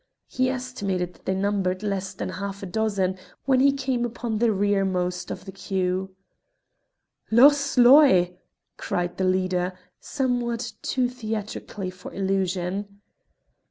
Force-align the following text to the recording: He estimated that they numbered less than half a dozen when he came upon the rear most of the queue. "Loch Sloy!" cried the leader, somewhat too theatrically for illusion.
He 0.25 0.49
estimated 0.49 1.13
that 1.13 1.25
they 1.25 1.35
numbered 1.35 1.83
less 1.83 2.15
than 2.15 2.29
half 2.29 2.63
a 2.63 2.65
dozen 2.65 3.19
when 3.45 3.59
he 3.59 3.71
came 3.71 4.03
upon 4.03 4.39
the 4.39 4.51
rear 4.51 4.83
most 4.83 5.29
of 5.29 5.45
the 5.45 5.51
queue. 5.51 6.15
"Loch 7.29 7.53
Sloy!" 7.53 8.33
cried 8.77 9.17
the 9.17 9.23
leader, 9.25 9.77
somewhat 9.99 10.73
too 10.81 11.07
theatrically 11.07 11.91
for 11.91 12.11
illusion. 12.15 13.01